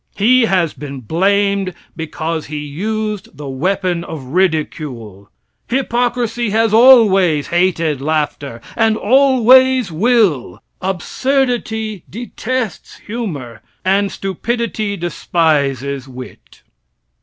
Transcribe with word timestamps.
He 0.15 0.45
has 0.45 0.73
been 0.73 1.01
blamed 1.01 1.75
because 1.95 2.47
he 2.47 2.57
used 2.57 3.37
the 3.37 3.47
weapon 3.47 4.03
of 4.03 4.23
ridicule. 4.23 5.29
Hypocrisy 5.67 6.49
has 6.49 6.73
always 6.73 7.49
hated 7.49 8.01
laughter, 8.01 8.61
and 8.75 8.97
always 8.97 9.91
will. 9.91 10.63
Absurdity 10.81 12.03
detests 12.09 12.95
humor 13.05 13.61
and 13.85 14.11
stupidity 14.11 14.97
despises 14.97 16.07
wit. 16.07 16.63